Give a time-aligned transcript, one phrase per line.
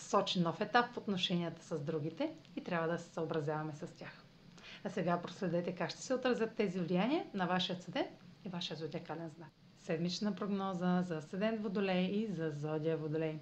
[0.00, 4.24] сочи нов етап в отношенията с другите и трябва да се съобразяваме с тях.
[4.84, 8.10] А сега проследете как ще се отразят тези влияния на вашия седент
[8.44, 9.48] и вашия зодиакален знак.
[9.76, 13.38] Седмична прогноза за седент Водолей и за зодия Водолей.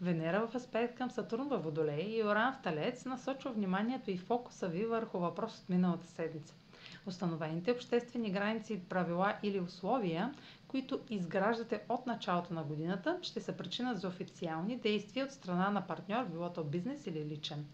[0.00, 4.68] Венера в аспект към Сатурн във Водолей и Оран в Талец насочва вниманието и фокуса
[4.68, 6.54] ви върху въпрос от миналата седмица.
[7.06, 10.34] Установените обществени граници, правила или условия,
[10.68, 15.86] които изграждате от началото на годината, ще са причина за официални действия от страна на
[15.86, 17.66] партньор, било то бизнес или личен.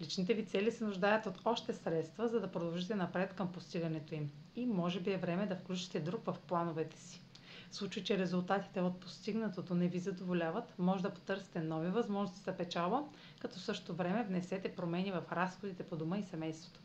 [0.00, 4.30] Личните ви цели се нуждаят от още средства, за да продължите напред към постигането им.
[4.56, 7.22] И може би е време да включите друг в плановете си.
[7.70, 12.56] В случай, че резултатите от постигнатото не ви задоволяват, може да потърсите нови възможности за
[12.56, 13.02] печалба,
[13.38, 16.80] като също време внесете промени в разходите по дома и семейството.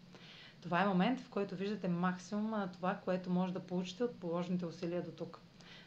[0.61, 4.65] Това е момент, в който виждате максимума на това, което може да получите от положените
[4.65, 5.39] усилия до тук.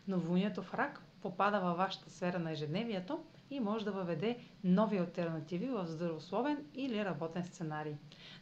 [0.09, 3.21] Новолунието в рак попада във вашата сфера на ежедневието
[3.51, 7.95] и може да въведе нови альтернативи в здравословен или работен сценарий.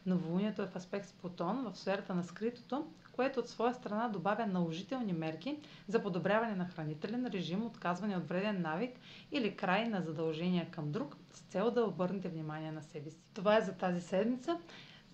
[0.05, 4.47] Новолунието е в аспект с Плутон в сферата на скритото, което от своя страна добавя
[4.47, 5.57] наложителни мерки
[5.87, 8.99] за подобряване на хранителен режим, отказване от вреден навик
[9.31, 13.17] или край на задължения към друг с цел да обърнете внимание на себе си.
[13.33, 14.57] Това е за тази седмица.